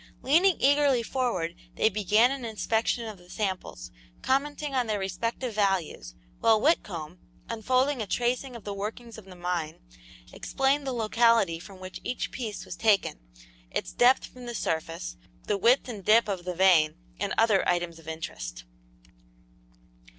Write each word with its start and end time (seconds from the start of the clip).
Leaning 0.23 0.57
eagerly 0.59 1.03
forward, 1.03 1.53
they 1.75 1.87
began 1.87 2.31
an 2.31 2.43
inspection 2.43 3.05
of 3.05 3.19
the 3.19 3.29
samples, 3.29 3.91
commenting 4.23 4.73
on 4.73 4.87
their 4.87 4.97
respective 4.97 5.53
values, 5.53 6.15
while 6.39 6.59
Whitcomb, 6.59 7.19
unfolding 7.49 8.01
a 8.01 8.07
tracing 8.07 8.55
of 8.55 8.63
the 8.63 8.73
workings 8.73 9.19
of 9.19 9.25
the 9.25 9.35
mine, 9.35 9.79
explained 10.33 10.87
the 10.87 10.91
locality 10.91 11.59
from 11.59 11.79
which 11.79 12.01
each 12.03 12.31
piece 12.31 12.65
was 12.65 12.75
taken, 12.75 13.19
its 13.69 13.93
depth 13.93 14.25
from 14.25 14.47
the 14.47 14.55
surface, 14.55 15.17
the 15.43 15.55
width 15.55 15.87
and 15.87 16.03
dip 16.03 16.27
of 16.27 16.45
the 16.45 16.55
vein, 16.55 16.95
and 17.19 17.35
other 17.37 17.63
items 17.69 17.99
of 17.99 18.07
interest. 18.07 18.63